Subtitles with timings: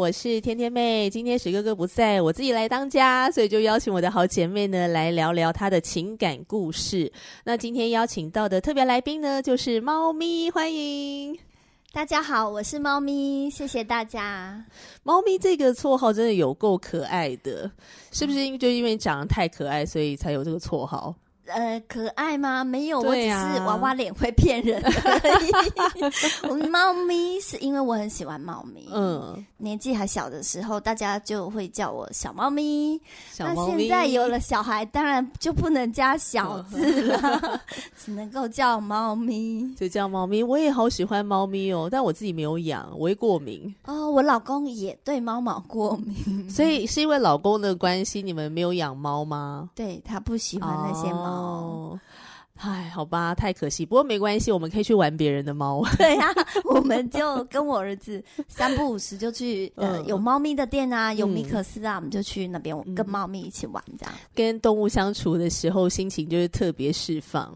[0.00, 7.12] 我是天天妹，今天史哥哥不在，我自己来当家，所以就邀请我的好姐妹呢来聊聊她的情感故事。
[7.44, 11.38] 那今天邀请到的特别来宾呢，就是猫咪，欢迎
[11.92, 14.64] 大家好，我是猫咪，谢谢大家。
[15.02, 17.70] 猫咪这个绰号真的有够可爱的，
[18.10, 18.42] 是不是？
[18.42, 21.14] 因为就因为长得太可爱，所以才有这个绰号？
[21.52, 22.64] 呃，可爱吗？
[22.64, 25.50] 没有，我只是娃娃脸会骗人而已。
[26.48, 33.00] 我们猫咪是因为我很喜欢猫咪，嗯，年纪还小的时候，大家就会叫我小猫咪。
[33.32, 33.72] 小猫咪。
[33.72, 37.60] 那现在有了小孩，当然就不能加小字了，嗯、
[38.04, 40.42] 只能够叫猫咪， 就叫猫咪。
[40.42, 43.74] 我也好喜欢猫咪哦，但我自己没有养，我会过敏。
[43.86, 49.70] 哦，我老公也对猫毛过敏，所以是因为老公的关系，你们没有养猫吗？
[49.74, 51.39] 对，他不喜欢那些猫。
[51.39, 52.00] 哦，哦。
[52.62, 53.86] 唉，好吧，太可惜。
[53.86, 55.82] 不过没关系，我们可以去玩别人的猫。
[55.96, 67.50] 对呀、啊，我们就跟我儿子 三不五时就去呃有猫咪的店啊，有米克斯啊，嗯、我们就去那边跟猫咪一起玩，这样、嗯、跟动物相处的时候，心情就是特别释放。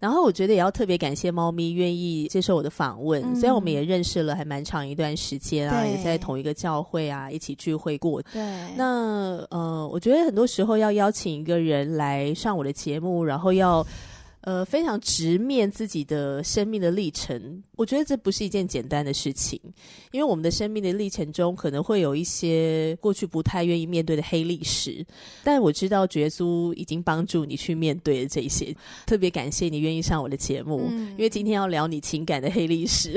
[0.00, 8.20] 然后我觉得也要特别感谢猫咪愿意接受我的访问，嗯、虽然我们也认识了还蛮长一段时间啊，也在同一个教会啊一起聚会过。
[8.32, 8.42] 对，
[8.76, 13.86] 那呃，我觉得很多时候要邀请一个人来上我的节目，然后要。
[14.42, 19.60] 呃，非常直面自己的生命的历程，我觉得这不是一件简单的事情，
[20.10, 25.04] 因为我们的生命的历程中可能会有一些过去不太愿意面对的黑历史，
[25.44, 28.74] 但我知道耶稣已经帮助你去面对了这些，
[29.06, 33.16] 特别感谢你愿意上我的节目，嗯、因为今天要聊你情感的黑历史，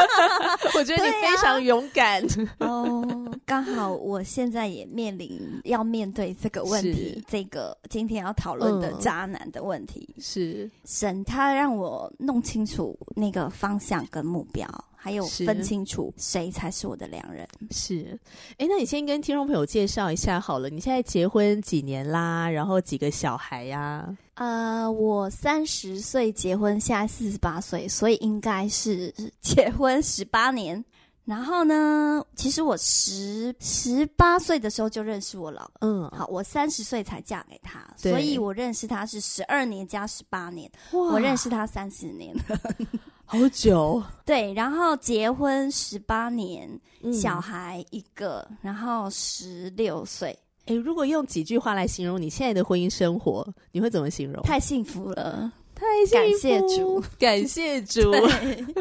[0.74, 2.24] 我觉得你非常勇敢、
[2.58, 10.22] 啊、哦，刚好我现在也面临要面对这个问题，这个今天要讨论的渣男的问题、嗯、
[10.54, 10.70] 是。
[10.84, 17.46] 神他让我弄清楚那个方向跟目标，还有分清楚谁才是我的良人。
[17.70, 18.18] 是，
[18.58, 20.70] 哎，那你先跟听众朋友介绍一下好了。
[20.70, 22.48] 你现在结婚几年啦？
[22.48, 24.16] 然后几个小孩呀？
[24.34, 30.84] 呃，我三十岁结婚，现在四十八岁，所以应该是结婚十八年。
[31.24, 35.88] 然后呢，其实我十十八岁的时候就认识我老公。
[35.88, 42.34] 嗯，好，我三十岁才嫁给他，所以我认识他是十二年加十八年，哇我认识他三十年，
[43.24, 44.02] 好久。
[44.26, 46.68] 对，然后结婚十八年，
[47.02, 50.38] 嗯、小孩一个，然后十六岁。
[50.66, 54.42] 诶，如果用几句话来形容你现在的婚姻生活，你会怎么形容？
[54.42, 58.12] 太幸福了，太幸福，感谢主，感谢主，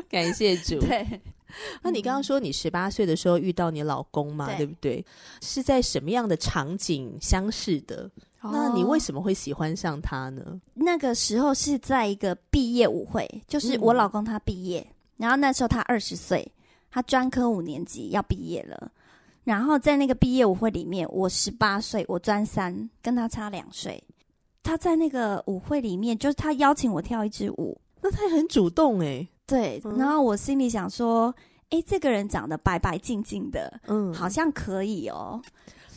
[0.09, 1.07] 感谢主，对。
[1.81, 5.05] 那你刚刚说你十八岁的时候遇到你老公嘛，对，对不对？
[5.41, 8.09] 是在什么样的场景相识的？
[8.41, 10.59] 哦、那你为什么会喜欢上他呢？
[10.73, 16.45] 那个时候是在一个毕业舞会，就是我老公他毕业，嗯、然后那时候他二十岁，
[16.91, 18.91] 他专科五年级要毕业了。
[19.45, 24.01] 然后在那个毕业舞会里面，我十八岁，我专三，跟他差两岁。
[24.61, 29.27] 他在那个舞会里面，就是他邀请我跳一支舞，那他很主动哎、欸。
[29.53, 31.33] 对，然后我心里想说，
[31.69, 35.39] 哎、嗯，这个人长得白白净净的，嗯，好像可以哦，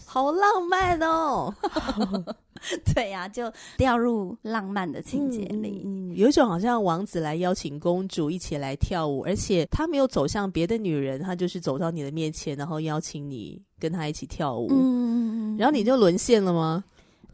[0.04, 1.54] 好浪漫哦。
[2.94, 16.84] 对呀、啊，就掉入浪漫的情节里，嗯，嗯，有一种好像王子来邀请公主一起来跳舞，而且他没有走向别的女人，他就是走到你的面前，然后邀请你跟他一起跳舞，嗯，然后你就沦陷了吗？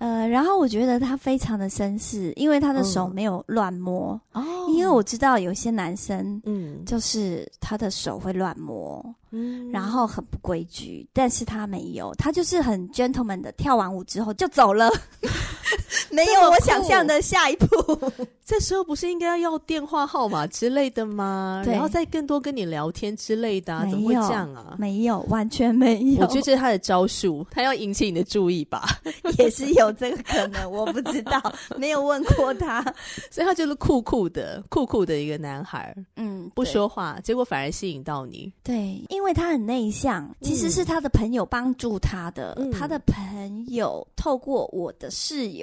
[0.02, 4.20] 呃，然后我觉得他非常的绅士，因为他的手没有乱摸。
[4.32, 9.00] 哦、嗯，因为我知道有些男生，嗯，就是他的手会乱摸，
[9.30, 14.90] 嗯，然后很不规矩，但是他没有，他就是很 gentleman 的，跳完舞之后就走了。
[16.10, 17.66] 没有我想象的下一步。
[18.44, 21.62] 这时候不是应该要要电话号码之类的吗？
[21.64, 24.74] 然后再更多跟你聊天之类的，啊，怎么会这样啊？
[24.78, 26.22] 没有，完全没有。
[26.22, 28.84] 我觉得这是他的招数，他要引起你的注意吧？
[29.38, 31.40] 也是有这个可能，我不知道，
[31.76, 32.82] 没有问过他，
[33.30, 35.94] 所以他就是酷酷的、酷酷的一个男孩。
[36.16, 38.52] 嗯，不说话，结果反而吸引到你。
[38.62, 42.54] 对，因为他很内向，其实是他的朋友帮助他的。
[42.58, 45.61] 嗯、他的朋友透过我的室友，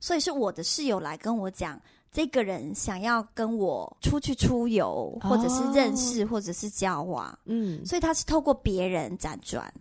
[0.00, 1.80] 所以是我的室友来跟我讲。
[2.14, 9.72] 这个人想要跟我出去出游，或者是认识，或者是交往，嗯，所以他是透过别人辗转。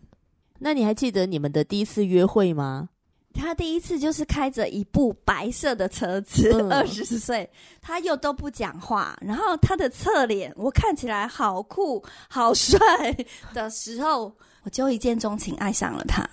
[0.57, 2.87] 那你还记得你们的第一次约会吗？
[3.33, 7.49] 他第一次就是开着一部白色的车子，二十岁，
[7.81, 12.79] 他又都不讲话，然后他的侧脸我看起来好酷、好帅
[13.53, 14.33] 的时候，
[14.63, 16.25] 我就一见钟情，爱上了他。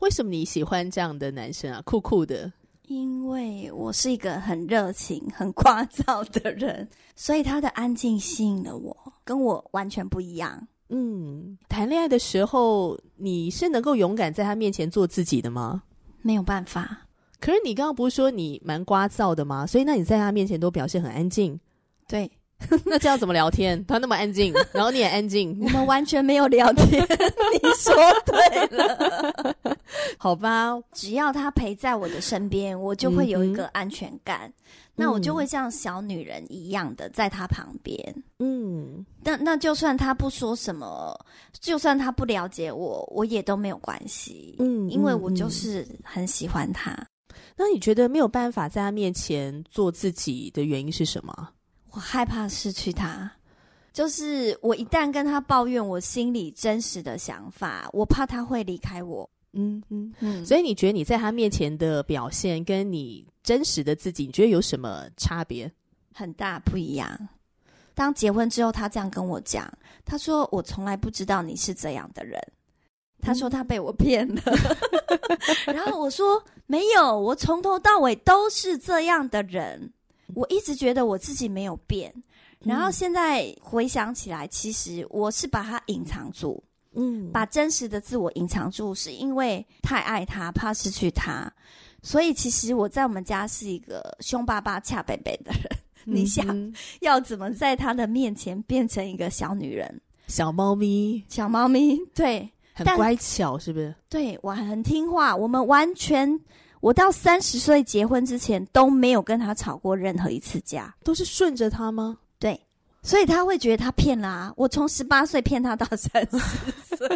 [0.00, 1.82] 为什么你喜欢这样的男生啊？
[1.84, 2.52] 酷酷的。
[2.88, 10.68] 因为我是一个很热情、很聒噪的人，所以他的安静吸引了我，跟我完全不一样。
[10.90, 15.82] 嗯，谈恋爱的时候，你是能够勇敢在他面前做自己的吗？
[16.22, 17.08] 没有办法。
[17.40, 19.66] 可是你刚刚不是说你蛮聒噪的吗？
[19.66, 21.58] 所以那你在他面前都表现很安静。
[22.06, 22.30] 对。
[22.84, 23.84] 那这样怎么聊天？
[23.86, 27.06] 他那么安静， 然后你也安静，我们完全没有聊天。
[27.52, 27.94] 你说
[28.24, 29.54] 对了，
[30.18, 30.72] 好吧？
[30.92, 34.48] 只要他陪在我的身边，我就会有一个安全感。
[34.48, 37.98] 嗯、那我就会像小女人一样的在他旁边。
[38.38, 41.14] 嗯，那那就算他不说什么，
[41.60, 44.56] 就算他不了解我，我也都没有关系。
[44.58, 46.96] 嗯，因为我就是很喜欢他。
[47.54, 51.50] 那你觉得没有办法在他面前做自己的原因是什么？
[51.96, 53.32] 我害怕失去他，
[53.90, 59.28] 就是我一旦跟他抱怨我心里真实的想法，我怕他会离开我。
[59.54, 60.44] 嗯嗯嗯。
[60.44, 65.72] 所以你觉得你在他面前的表现，跟你真实的自己，你觉得有什么差别？
[66.12, 67.28] 很大不一样。
[67.94, 69.66] 当结婚之后，他这样跟我讲，
[70.04, 72.38] 他说：“我从来不知道你是这样的人。”
[73.22, 74.42] 他说他被我骗了。
[75.72, 79.90] 然后我说：“没有，我从头到尾都是这样的人。”
[80.34, 82.12] 我一直觉得我自己没有变，
[82.60, 86.62] 然后现在回想起来，其实我是把它隐藏住，
[86.94, 91.50] 嗯，把真实的自我隐藏住，是因为太爱他，怕失去他，
[92.02, 95.64] 所以其实我在我们家是一个凶巴巴、恰北北的人。
[96.06, 101.98] 嗯、你想要怎么在他的面前变成一个小女人、小猫咪、小猫咪？
[102.14, 103.94] 对，很乖巧，是不是？
[104.08, 106.40] 对，我很听话，我们完全。
[106.86, 112.16] 我到三十岁结婚之前都没有跟他吵过任何一次架，都是顺着他吗？
[112.38, 112.60] 对，
[113.02, 114.52] 所以他会觉得他骗啦、啊。
[114.56, 116.38] 我从十八岁骗他到三十
[116.96, 117.08] 岁，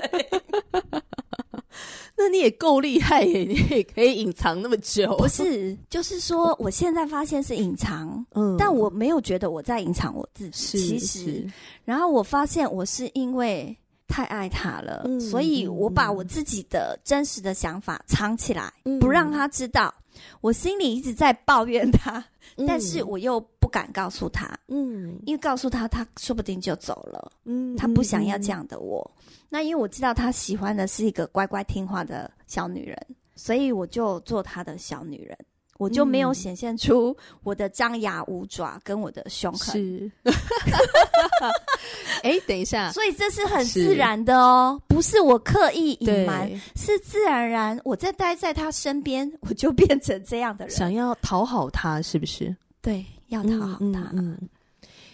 [2.19, 3.45] 那你也够厉害耶！
[3.45, 5.17] 你也可以隐藏那么久。
[5.17, 10.99] 不是，就是说我现在发现是隐藏，嗯，但我没有觉得我在隐藏我自己。
[10.99, 11.49] 其实，
[11.85, 13.77] 然后我发现我是因为。
[14.11, 19.95] 太爱他了，嗯、所以我把我自己的真实的想法藏起来，嗯、不让他知道。
[20.41, 22.23] 我心里一直在抱怨他，
[22.57, 29.09] 嗯、但是我又不敢告诉他，嗯，因为告诉他，他说不定就走了，嗯，他不想要这样的我。
[29.17, 32.99] 嗯、那因为我知道他喜欢的是一个乖乖听话的小女人，
[33.37, 35.39] 所以我就做他的小女人。
[35.81, 39.73] 我就没有显现出 我的张牙舞爪跟我的凶狠。
[39.73, 40.11] 是，
[42.23, 47.81] 哎，等一下，所以这是很自然的哦，是不是我刻意隐瞒，是自然而然。
[47.83, 52.55] 我在待在他身边，我就变成这样的人，想要讨好他，是不是？
[52.83, 53.79] 对，要讨好他。
[53.81, 54.49] 嗯嗯嗯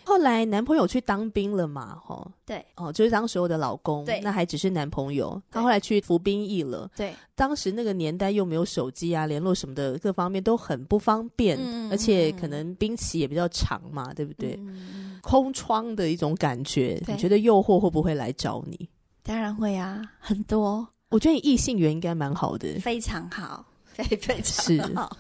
[0.07, 2.01] 后来男朋友去当兵了嘛？
[2.03, 5.43] 哈，对，哦，就是当时我的老公，对，那还只是男朋友。
[5.51, 7.13] 他后来去服兵役了，对。
[7.35, 11.59] 当时那个年代又没有手机啊，联络什么的，各方面都很不方便，
[11.91, 14.57] 而且可能兵期也比较长嘛，对不对？
[15.23, 18.89] 空窗的一种感觉，你觉得诱惑会不会来找你？
[19.25, 20.87] 当然会啊，很多。
[21.09, 25.17] 我觉得你异性缘应该蛮好的，非常好，非非常好。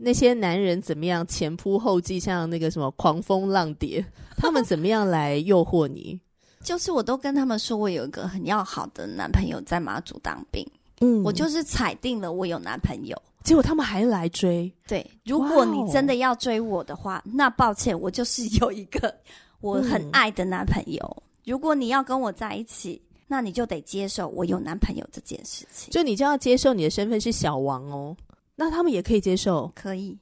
[0.00, 4.04] 那些男人怎么样前仆后继，像那个什么狂风浪蝶，
[4.38, 6.18] 他们怎么样来诱惑你？
[6.62, 10.66] 就是我都跟他们说，我有一个很要好的男朋友在马祖当兵，
[11.00, 14.72] 嗯，我就是踩定了我有男朋友，结果他们还来追。
[14.86, 19.12] 对，如果你真的要追我的话，那抱歉，我就是有一个
[19.60, 21.16] 我很爱的男朋友。
[21.18, 28.16] 嗯，如果你要跟我在一起，那你就得接受我有男朋友这件事情，就你就要接受你的身份是小王哦。
[28.60, 30.18] 那他们也可以接受，可以。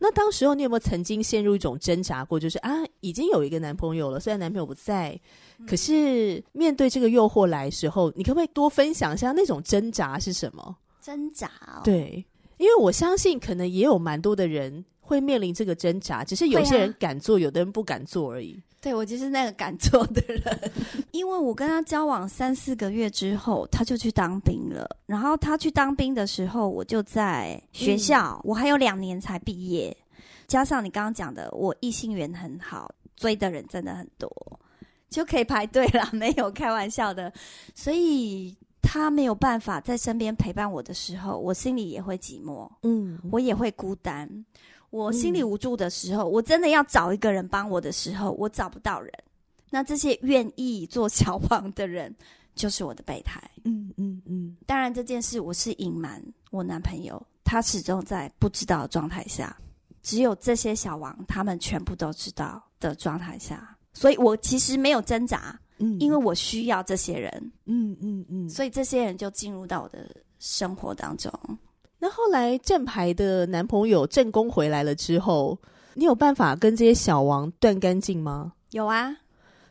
[0.00, 2.40] 那当时候你有没有曾经陷入一种挣扎过？
[2.40, 5.16] 就是啊，已经有一个男朋友了，虽然男朋友不在，
[5.60, 10.76] 嗯、可是面对这个诱惑来时候，你可不可以多分享一下那种挣扎是什么？
[11.00, 12.26] 挣扎、哦，对，
[12.56, 18.58] 因为我相信，可能也有蛮多的人会面临这个挣扎，只是有些人敢做，啊、有的人不敢做而已。
[18.80, 20.72] 对，我就是那个敢做的人，
[21.12, 24.96] 因为我跟他交往三四个月之后，他就去当兵了。
[25.06, 29.96] 然后他去当兵的时候，我就在学校，嗯、我还有两年才毕业。
[30.48, 34.28] 加上你刚刚讲的，我异性缘很好，追的人真的很多，
[35.08, 37.32] 就可以排队了， 没有开玩笑的。
[37.76, 44.28] 所以他没有办法在身边陪伴我的时候，我心里也会寂寞，嗯，我也会孤单。
[44.92, 49.10] 我心里无助的时候，嗯、我真的要找一个人帮我的时候，我找不到人。
[49.70, 52.14] 那这些愿意做小王的人，
[52.54, 53.42] 就是我的备胎。
[53.64, 54.54] 嗯嗯嗯。
[54.66, 59.56] 当然这件事我是隐瞒我男朋友，他始终在不知道的状态下。
[60.02, 65.58] 只有这些小王他们全部都知道的状态下，所以我其实没有挣扎。
[65.78, 67.52] 嗯，因为我需要这些人。
[67.64, 68.46] 嗯嗯嗯。
[68.46, 71.32] 所以这些人就进入到我的生活当中。
[72.02, 75.56] 那后来正牌的男朋友正宫回来了之后，
[75.94, 78.54] 你有办法跟这些小王断干净吗？
[78.72, 79.16] 有啊，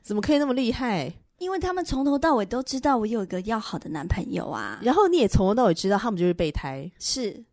[0.02, 1.14] 怎么可以那么厉害？
[1.40, 4.80] 因为他们从头到尾都知道我有一个要好的男朋友啊。
[4.82, 7.44] 然后你也从头到尾知道他们就是备胎，是，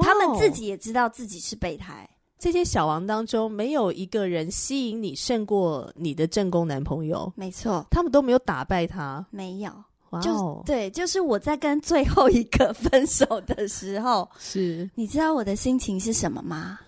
[0.00, 2.10] 他们自己也知道自己是备胎。
[2.36, 7.32] 这些小王当中，没有一个人吸引你胜过你的正宫男朋友。
[7.36, 9.70] 没错，他们都没有打败他，没有。
[10.20, 16.78] 就、对，就是我在跟最后一个 分手的时候，是你知道我的心情是什么吗？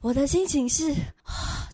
[0.00, 0.94] 我的心情是，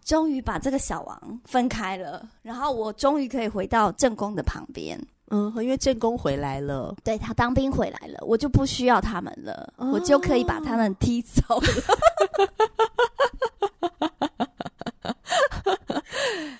[0.05, 5.00] 终于把这个小王分开了，然后我终于可以回到正宫的旁边。
[5.31, 11.69] 嗯，因为正宫回来了，对，他当兵回来了，我就不需要他们了，哦、我就可以把他们踢走了。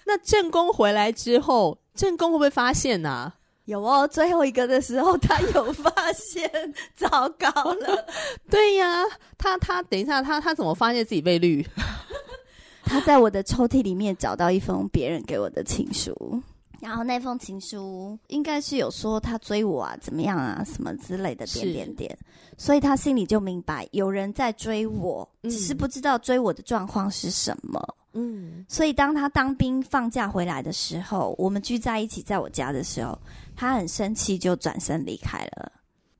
[0.05, 3.35] 那正宫回来之后，正宫会不会发现呢、啊？
[3.69, 6.51] 有哦，最后一个的时候，他有发现，
[6.97, 8.07] 糟糕了。
[8.49, 9.05] 对呀，
[9.37, 11.63] 他他等一下，他他怎么发现自己被绿？
[12.85, 16.43] 他在我的抽屉里面找到一封别人给我的情书，
[16.81, 22.19] 然后那封情书应该是有说他追我啊，怎么样啊，什么之类的点点点，
[22.57, 27.79] 所以他心里就明白有人在追我，只是不知道追我的状况是什么。
[28.15, 33.19] 嗯，所以当他当兵放假回来的时候，我们聚在一起在我家的时候。
[33.59, 35.73] 他很生气，就转身离开了。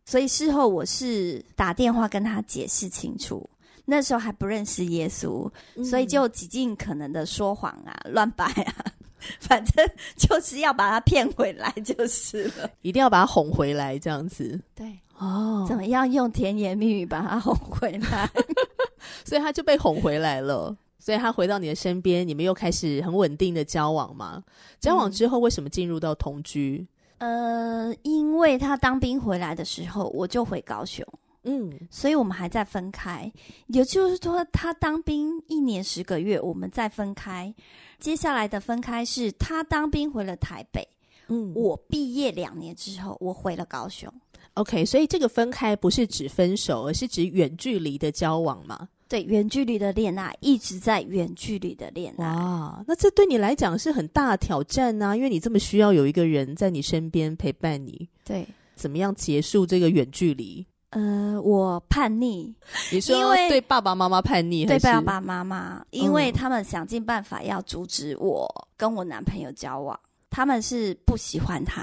[0.05, 3.49] 所以事后我是打电话跟他解释清楚。
[3.85, 8.75] 那时候还不认识耶稣，嗯、所以就极尽可能的说谎啊、 乱摆啊，
[9.41, 12.69] 反正就是要把他骗回来就是了。
[12.83, 14.61] 一定要把他哄回来，这样子。
[14.75, 18.29] 对哦，怎么样用甜言蜜语把他哄回来？
[19.25, 20.77] 所以他就被哄回来了。
[20.99, 24.43] 所以他回到你的身边，你们又开始很稳定的交往吗？
[24.81, 26.87] 交往之后，为什么进入到同居？
[27.19, 31.05] 呃，因为他当兵回来的时候，我就回高雄，
[31.43, 33.31] 嗯，所以我们还在分开。
[33.67, 37.53] 也就是说，他当兵一年十个月，我们再分开。
[37.99, 40.87] 接下来的分开是他当兵回了台北，
[41.27, 44.13] 嗯，我毕业两年之后，我回了高雄。
[44.55, 48.89] OK，所以这个分开不是指分手，而是指远距离的交往吗？
[49.09, 52.25] 对，远距离的恋爱一直在远距离的恋爱。
[52.27, 55.07] 哇，那这对你来讲是很大的挑战呐？
[55.07, 58.07] 啊，因为你这么需要有一个人在你身边陪伴你。
[58.23, 60.67] 对，怎么样结束这个远距离？
[60.91, 62.55] 呃，我叛逆。
[62.93, 69.99] 你说因为对爸爸妈妈叛逆，对爸爸妈妈，因为他们想尽办法要阻止我跟我男朋友交往，
[70.29, 71.83] 他们是不喜欢他。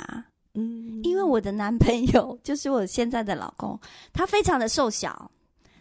[0.54, 3.80] 嗯，因为我的男朋友就是我现在的老公，
[4.14, 5.32] 他非常的瘦小。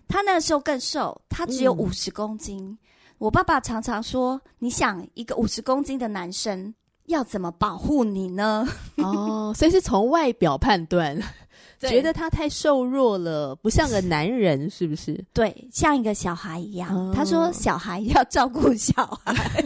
[0.08, 2.58] 他那个时候更瘦，他只有五十公斤。
[2.64, 2.78] 嗯、
[3.18, 6.73] 我爸爸常常说：“你想一个五十公斤的男生
[7.06, 8.66] 要怎么保护你呢？”
[8.99, 11.18] 哦， 所以是从外表判断，
[11.80, 15.23] 觉得他太瘦弱了，不像个男人，是不是？
[15.32, 16.94] 对，像一个小孩一样。
[16.94, 19.34] 哦、他说：“小孩要照顾小孩。”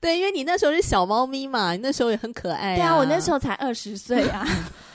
[0.00, 2.76] 对，因为你那时候是小猫咪嘛，你那时候也很可爱、啊。
[2.76, 4.46] 对啊，我那时候才二十岁啊，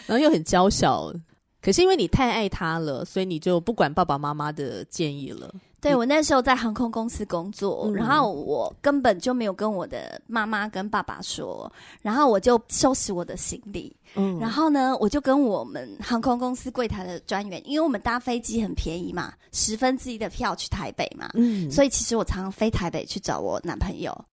[0.05, 1.11] 然后又很娇小。
[1.61, 5.53] 可是因为你太爱他了，所以你就不管爸爸妈妈的建议了。
[5.81, 24.25] 对，我那时候在航空公司工作，嗯、然后我根本就没有跟我的妈妈跟爸爸说，然后我就收拾我的行李，嗯，然后呢，我就跟我们航空公司柜台的专员，因为我们搭飞机很便宜嘛，十分之一的票去台北嘛，嗯，所以其实我常常飞台北去找我男朋友，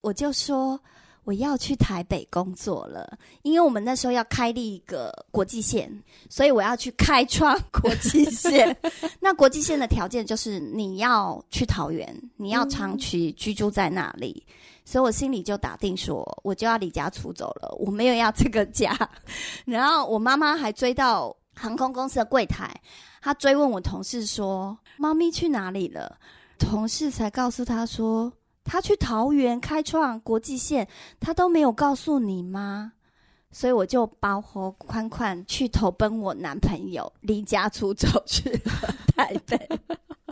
[0.00, 0.80] 我就说。
[1.24, 5.90] 我要去台北工作了，因为我们那时候要开立一个国际线，
[6.28, 8.76] 所以我要去开创国际线。
[9.20, 14.44] 那国际线的条件就是你要去桃园，你要长期居住在那里。
[14.46, 14.52] 嗯、
[14.84, 18.96] 所以我心里就打定说，我就要离家出走了，我没有要这个家。
[19.64, 22.70] 然后我妈妈还追到航空公司的柜台，
[23.22, 26.18] 她追问我同事说：“猫咪去哪里了？”
[26.58, 28.32] 同事才告诉她说
[28.64, 30.88] ：“他去桃园开创国际线，
[31.20, 32.94] 他都没有告诉你吗？”
[33.52, 38.58] 所以我就包和宽宽去投奔我男朋友，离家出走去了
[39.14, 39.80] 台北，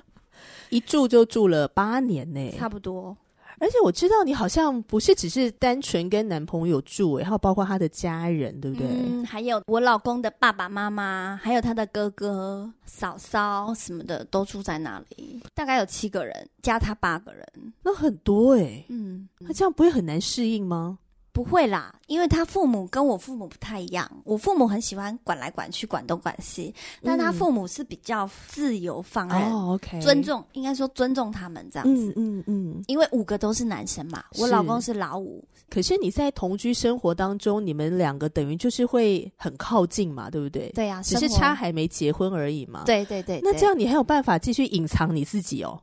[0.71, 3.17] 一住就住了八年呢，差不多。
[3.63, 8.89] 而且我知道你好像不是只是单纯跟男朋友住，然后包括他的家人，对不对？
[8.89, 17.47] 嗯，还有我老公的爸爸妈妈，还有他的哥哥、嫂嫂什么的都住在那里，大概有七个人，加他八个人，
[17.85, 18.87] 那很多哎、欸。
[18.89, 20.99] 嗯，那这样不会很难适应吗？
[21.33, 24.11] 不会啦，因为他父母跟我父母不太一样。
[24.25, 32.13] 我父母很喜欢管来管去，管东管西，但他父母是比较自由放任，哦，OK，尊重，应该说尊重他们这样子。
[32.17, 35.43] 嗯嗯嗯，因为五个都是男生嘛，我老公是老五。
[35.71, 40.71] 可是你在同居生活当中，你们两个等于就是会很靠近嘛，对不对？
[40.75, 42.83] 对呀，只是差还没结婚而已嘛。
[42.85, 45.81] 对对对，那这样你还有办法继续隐藏你自己哦？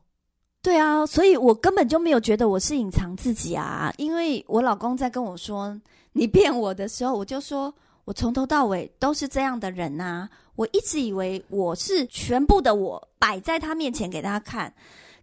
[0.62, 5.80] 对啊，所以我根本就没有觉得我是隐藏自己啊，因为我老公在跟我说
[6.12, 7.72] 你骗我的时候，我就说
[8.04, 14.72] 我从头到尾都是这样的人呐，我一直以为我是全部的我摆在他面前给他看。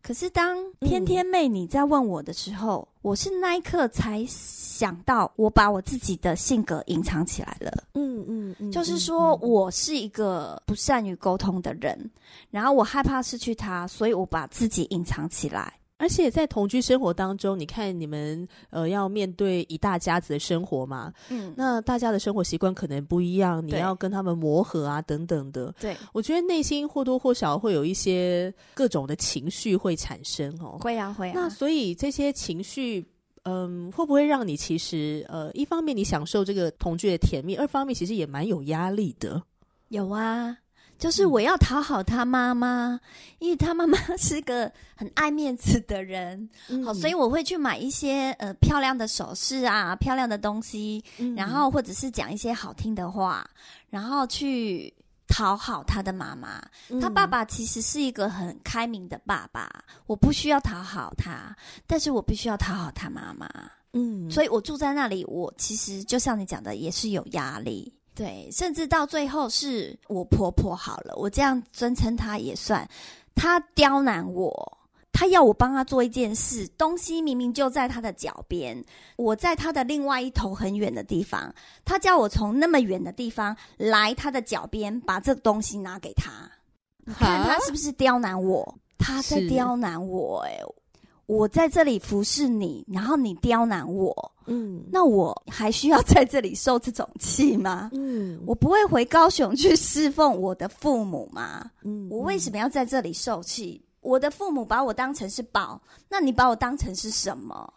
[0.07, 7.83] 可是当天天妹你在问我的时候，嗯、我是那一刻才想到，我把我自己的性格隐藏起来了。
[7.95, 12.09] 嗯嗯嗯，就是说我是一个不善于沟通的人，
[12.49, 15.73] 然后我害怕失去他，所以我把自己隐藏起来。
[15.97, 25.73] 而且在同居生活当中，你看你们呃要面对一大家子的生活嘛，嗯，那大家的生活习惯可能不一样，你要跟他们磨合啊等等的。
[25.79, 30.77] 对，我觉得内心或多或少会有一些各种的情绪会产生哦。
[30.79, 31.33] 会啊会啊。
[31.33, 33.03] 那所以这些情绪，
[33.43, 39.41] 嗯，会不会让你其实呃一方面你享受这个同居的甜蜜，二方面其实也蛮有压力的。
[39.89, 40.57] 有啊。
[40.97, 42.99] 就是我要讨好他妈妈，嗯、
[43.39, 53.47] 因为他妈妈 是个很爱面子的人，嗯、好，所以我会去买一些呃漂亮的首饰啊，漂亮的东西，嗯、然后或者是讲一些好听的话，
[53.89, 54.93] 然后去
[55.27, 56.61] 讨好他的妈妈。
[56.89, 59.69] 嗯、他爸爸其实是一个很开明的爸爸，
[60.07, 63.47] 我不需要讨好他，但是我必须要讨好他妈妈。
[63.93, 67.93] 嗯，所以我住在那里，我其实就像你讲的，也是有压力。
[68.17, 72.89] 对，甚至到最后是我婆婆好了，我这样尊称她也算。
[73.35, 74.77] 她刁难我，
[75.11, 78.83] 她要我帮她做一件事，东西明明就在她的脚边，
[79.17, 81.53] 我在她的另外一头很远的地方，
[81.85, 86.31] 她叫我从那么远的地方来她的脚边，把这个东西拿给她。
[87.05, 88.79] 你看她是不是刁难我？
[88.97, 90.65] 她在刁难我，欸，诶。
[91.27, 97.91] 我在这里服侍你，然后你刁难我，嗯，那我还需要在这里受这种气吗？
[97.93, 101.69] 嗯，我不会回高雄去侍奉我的父母吗？
[101.83, 103.81] 嗯，我为什么要在这里受气？
[103.99, 107.73] 我的父母把我当成是宝，那你把我当成是什么？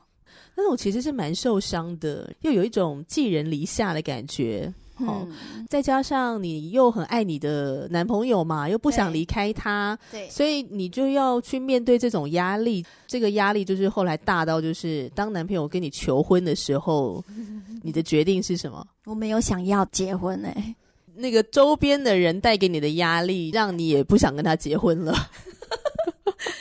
[0.55, 4.73] 那种其实是蛮受伤的，又有一种寄人篱下的感觉。
[5.07, 5.27] 哦，
[5.69, 12.85] 再加上你又很爱你的男朋友嘛，又不想离开他，对，所以你就要去面对这种压力。
[13.07, 17.25] 这个压力就是后来大到，就是当男朋友跟你求婚的时候，
[17.83, 18.87] 你的决定是什么？
[19.07, 20.77] 我没有想要结婚哎、欸，
[21.15, 25.15] 那个周边的人带给你的压力，让你也不想跟他结婚了。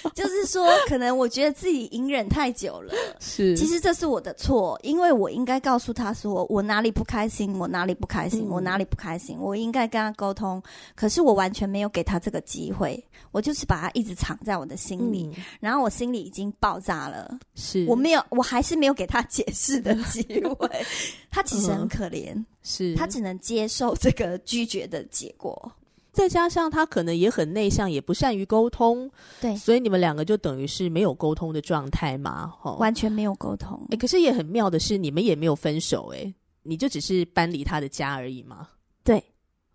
[0.15, 2.93] 就是说，可能我觉得自己隐忍太久了。
[3.19, 10.61] 是，其实这是我的错，因为我应该告诉他说我哪里不开心，我哪里不开心，嗯、我哪里不开心，我应该跟他沟通。
[10.95, 17.39] 可是我完全没有给他这个机会，我就是把他一直藏在我的心里，嗯、然后我心里已经爆炸了。
[17.55, 20.69] 是，我没有，我还是没有给他解释的机会。
[21.31, 25.71] 他其实很可怜，嗯、是他只能接受这个拒绝的结果。
[26.19, 33.79] 再加上他可能也很内向，也不善于沟通，对，所以你们两个就等于是没有沟通的状态嘛，哦，完全没有沟通。
[33.83, 38.67] 哎、欸，可是也很妙的是，你们也没有分手、欸，哎，你就只是搬离他的家而已嘛。
[39.01, 39.23] 对，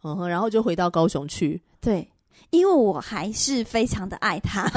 [0.03, 1.63] 嗯哼，然后就回到高雄去。
[1.81, 2.07] 对，
[2.51, 4.71] 因为我还是非常的爱他，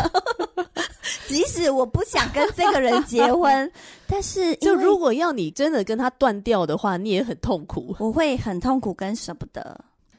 [1.28, 3.70] 即使我不想跟这个人结婚，
[4.08, 9.78] 但是就如果要你真的跟他断掉的话，你也很痛苦，我会很痛苦跟舍不得。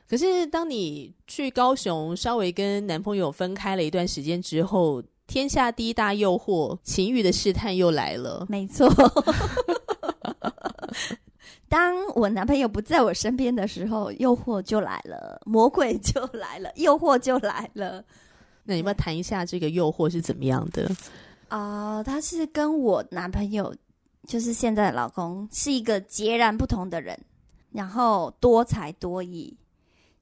[0.08, 8.46] 可是，当你去高雄，稍微跟男朋友分开了一段时间之后，天下第一大诱惑——情欲的试探又来了。
[8.48, 8.88] 没错，
[11.68, 18.02] 当我男朋友不在我身边的时候，诱惑就来了，魔鬼就来了，诱惑就来了。
[18.64, 20.90] 那你要不要谈一下这个诱惑是怎么样的？
[21.48, 23.74] 啊、呃，他是跟我男朋友，
[24.26, 27.18] 就是现在的老公，是一个截然不同的人，
[27.72, 29.54] 然后多才多艺。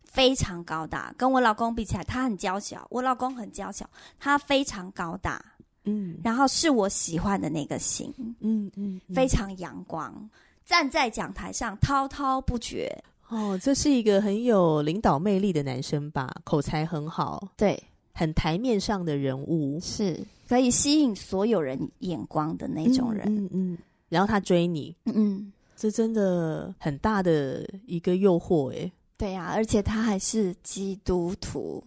[0.07, 3.89] 非常高大，跟我老公比起来，他很娇小，我老公很娇小，
[4.19, 5.45] 他非常高大，
[5.85, 10.31] 嗯，然后是我喜欢的那个型，嗯嗯，非常阳光，
[10.65, 12.91] 站在讲台上滔滔不绝。
[13.29, 16.33] 哦，这是一个很有领导魅力的男生吧？
[16.45, 17.83] 口才很好，对，
[18.15, 23.25] 很台面上的人物，是可以吸引所有人眼光的那种人。
[23.27, 28.91] 嗯嗯，然后他追你，嗯，这真的很大的一个诱惑，诶。
[29.17, 31.83] 对呀，而且他还是基督徒。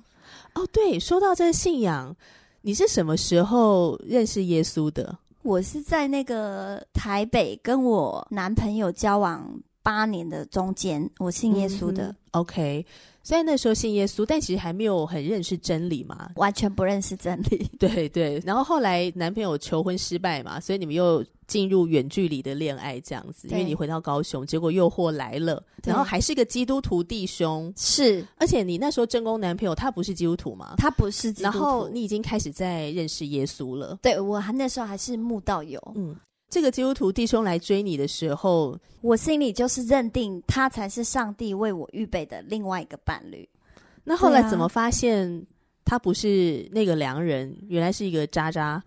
[0.55, 2.15] 哦，对，说到这个信仰，
[2.61, 5.17] 你是什么时候认识耶稣的？
[5.41, 9.61] 我是在那个台北跟我男朋友交往。
[9.81, 12.09] 八年的中间，我信耶稣的。
[12.09, 12.85] 嗯，OK，
[13.23, 17.65] 虽然那时候信耶稣，但其实还没有很认识真理嘛，完全不认识真理。
[17.79, 23.49] 对对，然后后来男朋友求婚失败嘛，所以你们又进入远距离的恋爱这样子。
[23.49, 27.73] 因为你回到高雄，结果诱惑来了，然后还是个基督徒弟兄。
[27.75, 30.75] 是，而且你那时候正宫男朋友他不是基督徒吗？
[30.77, 31.57] 他不是基督徒。
[31.57, 33.97] 然后你已经开始在认识耶稣了。
[34.01, 35.81] 对，我还那时候还是慕道友。
[35.95, 36.15] 嗯。
[36.51, 43.47] 这个基督徒弟兄来追你的时候，我心里就是认定他才是上帝为我预备的另外一个伴侣。
[44.03, 45.45] 那后来怎么发现
[45.85, 48.83] 他不是那个良人，原来是一个渣渣？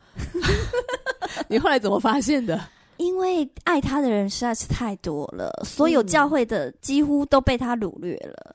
[1.48, 2.60] 你后来怎么发现的？
[2.98, 8.54] 因为爱他的人实在是太多了，所有教会的几乎都被他掳掠了。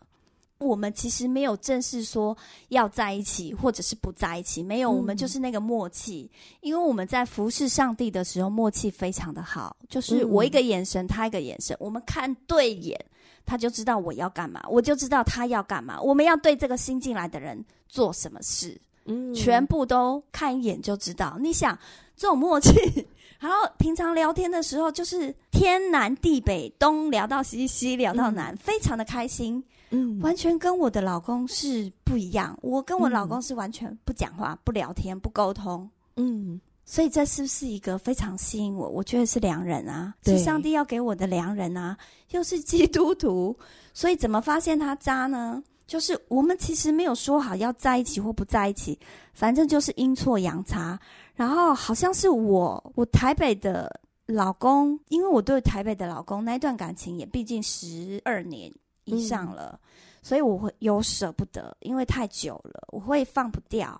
[0.60, 2.36] 我们其实没有正式说
[2.70, 6.28] 要在一起，或者是不在一起，没有，我们就是那个默契。
[6.34, 13.00] 嗯、因为我们在服侍上帝的时候，默契非常的好，就是我一个眼神，嗯、他一个眼神，我们看对眼，
[13.46, 16.02] 他就知道我要干嘛，我就知道他要干嘛。
[16.02, 21.38] 我们要对这个新进来的人做什么事，嗯，全部都看一眼就知道。
[21.40, 21.78] 你想
[22.18, 22.72] 这种默契，
[23.40, 29.64] 然后平常聊天的时候，就是天南地北，东聊到西，西聊到南，嗯、非常的开心。
[29.92, 32.58] 嗯，完全跟我的老公是不一样。
[32.62, 35.90] 我跟我老公是完全不讲话、嗯、不聊天、不沟通。
[36.18, 38.90] 嗯，所以这是不是一个非常吸引我？
[38.90, 41.96] 我觉得是良人啊，是上帝要给我的良人啊，
[42.32, 43.56] 又是基督徒。
[43.94, 45.64] 所以怎么发现他渣呢？
[45.86, 49.00] 就是我们其实没有说好要在一起或不在一起，
[49.32, 51.00] 反正就是阴错阳差。
[51.38, 58.70] 然后好像是我，我台北的老公，因为我对台北的老公那段感情也毕竟十二年。
[59.10, 59.80] 以上了，
[60.22, 63.98] 所以我会有舍不得，因为太久了，我会放不掉。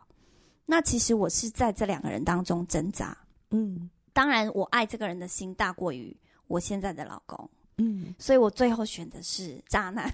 [0.66, 3.18] 那其实我是在这两个人当中挣扎。
[3.52, 6.14] 嗯，当然，我爱这个人的心大过于
[6.48, 7.50] 我现在的老公。
[7.78, 10.14] 嗯，所以我最后选的是渣男。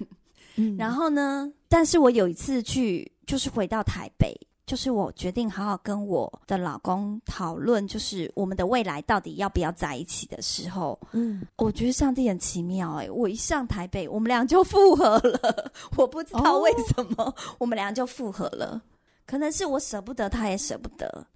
[0.57, 4.31] 嗯，然后呢，但是我有一次去，就是回到台北。
[4.65, 18.82] 就是我决定好好跟我的老公讨论，就是我们的未来到底要不要在一起的时候，嗯，我觉得上帝很奇妙哎、欸，我一上台北，我们俩就复合了，我不知道为什么、哦、我们俩就复合了，
[19.26, 21.28] 可能是我舍不得，他也舍不得。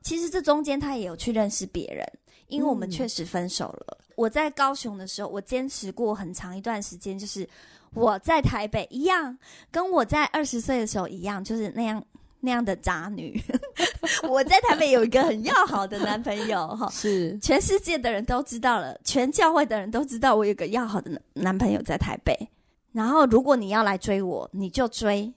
[0.00, 2.06] 其实这中间他也有去认识别人，
[2.46, 3.98] 因为我们确实分手了。
[3.98, 7.48] 嗯、我在高雄的时候，我坚持过很长一段时间，就是
[7.94, 9.36] 我在台北一样，
[9.72, 12.00] 跟我在二十岁的时候一样，就是那样。
[12.40, 13.42] 那样的渣女，
[14.28, 22.48] 我在台北有一个很要好的男朋友，哈，是全世界的人都知道了，全教会的人都知道我有个要好的男朋友在台北。
[22.92, 25.30] 然后，如果你要来追我，你就追，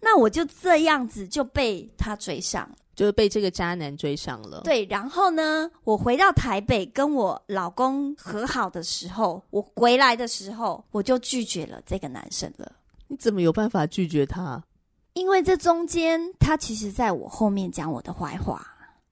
[0.00, 4.60] 那我就这样子就被他追上，就被这个渣男追上了。
[4.62, 12.70] 对，然后呢，我回到台北跟我老公和好的时候，我回来的时候，我就拒绝了这个男生了。
[13.08, 14.62] 你怎么有办法拒绝他？
[15.20, 18.66] 因为这中间，他其实在我后面讲我的坏话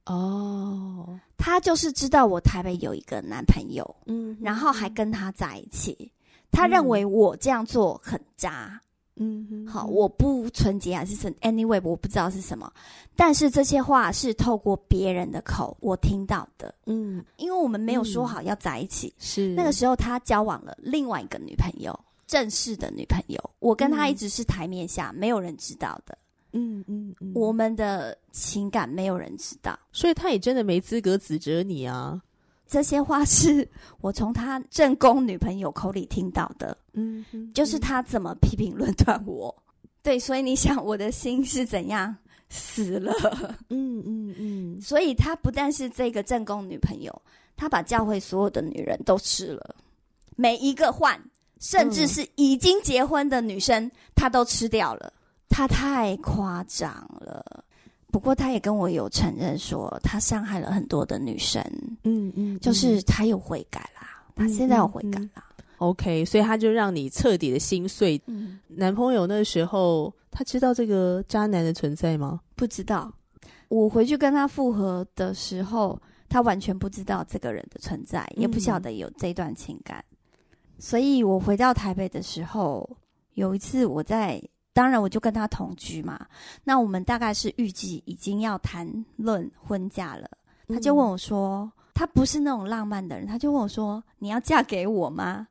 [0.07, 1.19] 哦。
[1.37, 6.11] 他就是知道我台北有一个男朋友，嗯，然后还跟他在一起。
[6.51, 8.81] 他认为我这样做很渣，
[9.17, 12.73] 嗯哼，好，我不纯洁还是什？Anyway，我不知道是什么。
[13.15, 21.97] 但是这些话是透过别人的口我听到的，嗯，因为我们没有说好要在一起，是那个时候他交往了另外一个女朋友。
[22.29, 26.15] 正式的女朋友，我跟她一直是台面下，嗯、没有人知道的。
[26.53, 32.21] 嗯嗯，嗯，我们的情感没有人知道，所以他也真的没资格指责你啊。
[32.67, 33.67] 这些话是
[33.99, 36.77] 我从他正宫女朋友口里听到的。
[36.93, 39.55] 嗯，嗯，就是他怎么批评论断我。
[40.03, 42.15] 对，所以你想我的心是怎样
[42.49, 43.11] 死了？
[43.69, 44.81] 嗯嗯嗯。
[44.81, 47.21] 所以他不但是这个正宫女朋友，
[47.57, 49.75] 他把教会所有的女人都吃了，
[50.35, 51.19] 每一个换。
[51.59, 55.13] 甚至是已经结婚的女生，嗯、他都吃掉了。
[55.49, 57.63] 他太夸张了。
[58.11, 61.61] 不过，他也跟我有承认说，他伤害了很多的女生。
[62.03, 64.23] 嗯嗯，嗯就是他有悔改啦。
[64.35, 65.43] 嗯、他现在有悔改啦。
[65.77, 68.21] OK，所以他就让你彻底的心碎。
[68.25, 72.39] 嗯，男朋友那时候他知道这个渣男的存在吗？
[72.55, 73.11] 不知道。
[73.67, 80.03] 我回去跟他复合的时候，他完全不知道这个人的存在，也不晓得有这段情感。
[80.79, 82.89] 嗯、所以我回到台北的时候，
[83.33, 86.25] 有一次我在，当然我就跟他同居嘛。
[86.63, 88.87] 那我们大概是预计已经要谈
[89.17, 90.29] 论婚嫁了。
[90.69, 95.45] 他就问我说：“嗯、他不是那种浪漫的人。”他就问我说：“你要嫁给我吗？”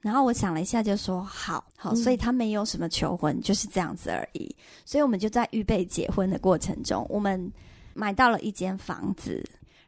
[0.00, 4.54] 然后我想了一下，就说：“好好。”所以他没有什么求婚，就是这样子而已。
[4.84, 7.52] 所以我们就在预备结婚的过程中，我们
[7.94, 9.42] 买到了一间房子。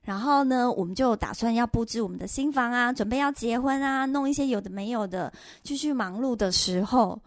[0.06, 5.32] 然后呢，我们就打算要布置我们的新房啊，准备要结婚啊，弄一些有的没有的。
[5.64, 7.20] 继续忙碌的时候，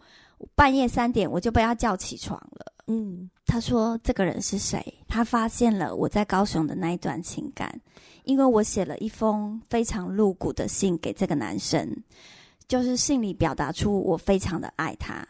[0.54, 2.72] 半夜三点我就被他叫起床了。
[2.86, 7.78] 嗯，他说：“这个人是谁？”他发现了我在高雄的那一段情感，
[8.24, 11.94] 因为我写了一封非常露骨的信给这个男生。
[12.66, 15.26] 就是信里表达出我非常的爱他，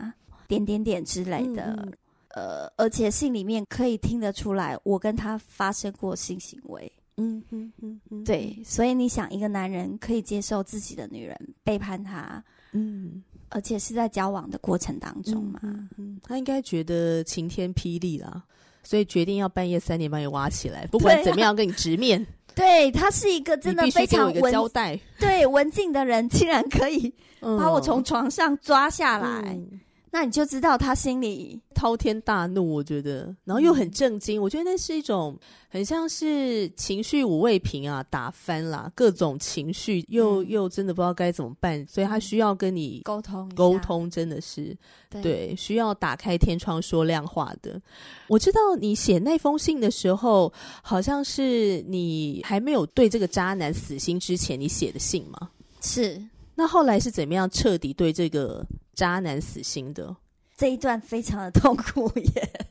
[0.47, 1.93] 点点点之类的，嗯、
[2.35, 6.93] 呃，而且信里面可以听得出来，我跟他发生过性行为。
[7.21, 18.43] 嗯嗯嗯嗯，对，所以你想，一个男人可以接受自己的女人背叛他，嗯，而且是在交往的过程当中嘛，嗯，嗯，他应该觉得晴天霹雳啦，
[18.83, 22.27] 所以决定要半夜三点把你挖起来，不管怎么样跟你直面。
[22.55, 29.43] 对，他是一个真的非常文交代，对文静的人，竟然可以把我从床上抓下来。
[29.53, 29.81] 嗯
[30.13, 44.77] 那你就知道他心里滔天大怒，我觉得，然后又很震惊，嗯、我觉得那是一种很像是情绪五味瓶啊，打翻啦，各种情绪又、嗯、又真的不知道该怎么办，所以他需要跟你沟通沟通，真的是
[45.09, 47.81] 对，对，需要打开天窗说亮话的。
[48.27, 55.51] 我知道你写那封信的时候，好像是你还没有对这个渣男死心之前你写的信吗？
[55.81, 56.21] 是。
[56.61, 60.15] 那后来是怎么样彻底对这个渣男死心的？
[60.59, 62.67] 这一段非常的痛苦耶。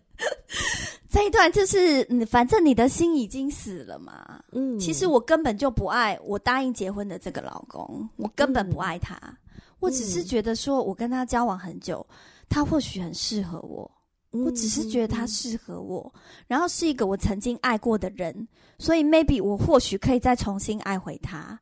[1.09, 4.39] 这一段就是，反正你的心已经死了嘛。
[4.51, 9.15] 嗯，其实我根本就不爱我答应结婚的这个老公，我根本不爱他。
[9.23, 9.35] 嗯、
[9.79, 12.05] 我只是觉得说，我跟他交往很久，
[12.47, 13.89] 他或许很适合我。
[14.29, 16.13] 我只是觉得他适合我，
[16.45, 18.47] 然后是一个我曾经爱过的人，
[18.77, 21.59] 所以 maybe 我或许可以再重新爱回他。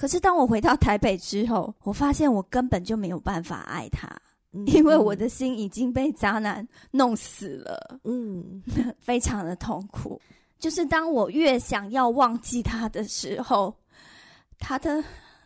[0.00, 4.08] 可是当我回到台北之后，我发现我根本就没有办法爱他，
[4.54, 8.00] 嗯、因为我的心已经被渣男弄死了。
[8.04, 8.62] 嗯，
[8.98, 10.18] 非常的痛苦。
[10.58, 13.74] 就是当我越想要忘记他的时候，
[14.58, 15.04] 他的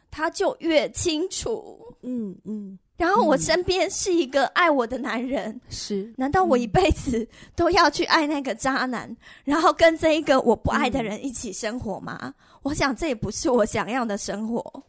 [0.08, 1.76] 他就越清楚。
[2.02, 2.68] 嗯嗯。
[2.68, 6.14] 嗯然后我身边是一个爱我的男人，是、嗯？
[6.16, 12.32] 难道我一辈子都要去爱那个渣男，嗯、然后跟这一个我不爱的人一起生活吗？
[12.64, 14.82] 嗯、我想这也不是我想要的生活。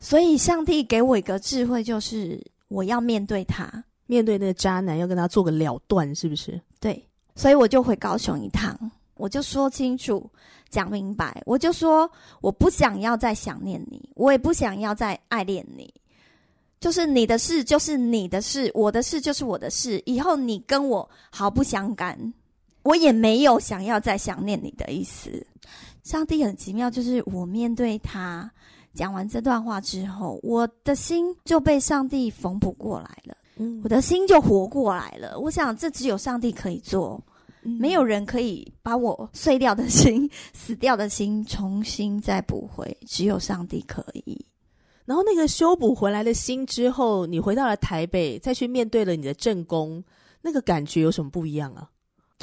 [0.00, 3.70] 所以上帝给我一个智慧，就是我要面对他，
[4.06, 6.60] 面对那个渣男，要跟他做个了断，是不是？
[6.80, 7.02] 对。
[7.36, 8.78] 所以我就回高雄一趟，
[9.14, 10.28] 我就说清楚、
[10.68, 15.92] 讲明白，我就说我不想要再想念你，我也不想要再爱恋你。
[16.80, 20.02] 就是你的事，就是你的事；我的事，就是我的事。
[20.04, 22.34] 以后你跟我毫不相干，
[22.84, 25.44] 我也没有想要再想念你的意思。
[26.04, 28.48] 上帝很奇妙，就是我面对他
[28.94, 35.38] 讲完这段话之后，我的心就被上帝缝补过来了，嗯，我的心就活过来了。
[35.40, 37.18] 我想，这只有上帝可以做，
[37.62, 44.44] 嗯，没有人可以把我碎掉的心、 死掉的心重新再补回，只有上帝可以。
[45.06, 50.04] 然后那个修补回来的心之后，你回到了台北，再去面对了你的正宫，
[50.42, 51.88] 那个感觉有什么不一样啊？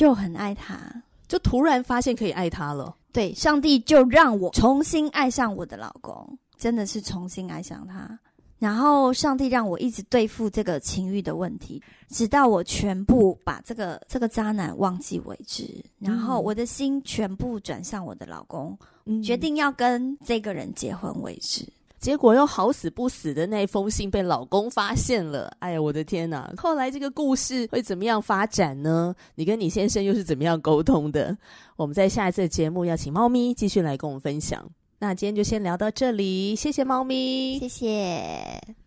[0.02, 0.80] 就很爱他，
[1.28, 2.96] 就突然发现可以爱他了。
[3.14, 8.20] 对，上帝就让我重新爱上我的老公，真的是重新爱上他。
[8.58, 15.86] 然后上帝让我一直对付这个情欲的问题，直到我全部把这个这个渣男忘记为止。
[16.00, 21.64] 然后我的心全部转向我的老公，嗯、决定要跟这个人结婚为止。
[22.02, 26.52] 结果又好死不死的那封信被老公发现了，哎呀，我的天呐！
[26.58, 29.14] 后来这个故事会怎么样发展呢？
[29.36, 31.38] 你跟你先生又是怎么样沟通的？
[31.76, 34.68] 我们在下一次节目要请猫咪继续来跟我们分享。
[34.98, 38.81] 那今天就先聊到这里，谢谢猫咪，谢谢。